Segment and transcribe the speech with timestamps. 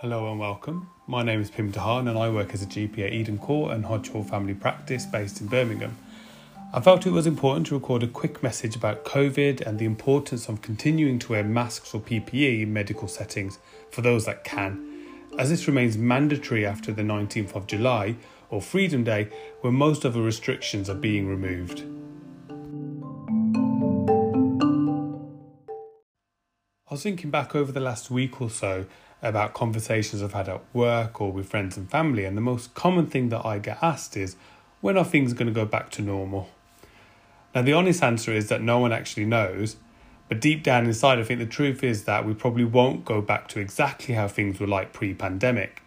[0.00, 0.90] Hello and welcome.
[1.06, 3.86] My name is Pim Dahan and I work as a GP at Eden Court and
[3.86, 5.96] Hodge Hill Family Practice based in Birmingham.
[6.72, 10.48] I felt it was important to record a quick message about COVID and the importance
[10.48, 13.60] of continuing to wear masks or PPE in medical settings
[13.92, 14.84] for those that can,
[15.38, 18.16] as this remains mandatory after the 19th of July
[18.50, 19.28] or Freedom Day,
[19.60, 21.84] when most of the restrictions are being removed.
[26.90, 28.86] I was thinking back over the last week or so
[29.24, 33.06] about conversations I've had at work or with friends and family, and the most common
[33.06, 34.36] thing that I get asked is
[34.80, 36.48] when are things going to go back to normal?
[37.54, 39.76] Now, the honest answer is that no one actually knows,
[40.28, 43.48] but deep down inside, I think the truth is that we probably won't go back
[43.48, 45.82] to exactly how things were like pre pandemic.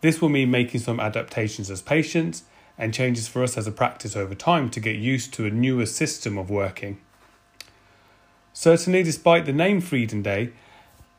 [0.00, 2.44] This will mean making some adaptations as patients
[2.78, 5.84] and changes for us as a practice over time to get used to a newer
[5.84, 6.98] system of working.
[8.54, 10.52] Certainly, despite the name Freedom Day,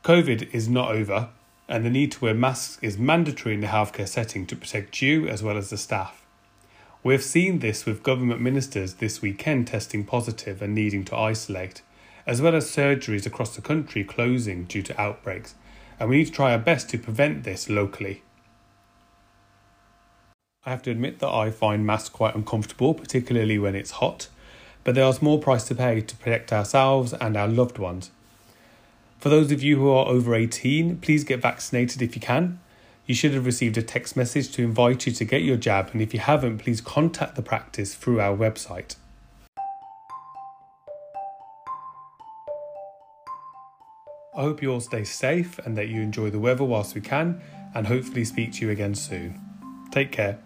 [0.03, 1.29] COVID is not over,
[1.67, 5.27] and the need to wear masks is mandatory in the healthcare setting to protect you
[5.27, 6.25] as well as the staff.
[7.03, 11.83] We've seen this with government ministers this weekend testing positive and needing to isolate,
[12.25, 15.53] as well as surgeries across the country closing due to outbreaks,
[15.99, 18.23] and we need to try our best to prevent this locally.
[20.65, 24.29] I have to admit that I find masks quite uncomfortable, particularly when it's hot,
[24.83, 28.09] but there a small price to pay to protect ourselves and our loved ones.
[29.21, 32.59] For those of you who are over 18, please get vaccinated if you can.
[33.05, 36.01] You should have received a text message to invite you to get your jab, and
[36.01, 38.95] if you haven't, please contact the practice through our website.
[44.35, 47.43] I hope you all stay safe and that you enjoy the weather whilst we can,
[47.75, 49.39] and hopefully speak to you again soon.
[49.91, 50.39] Take care.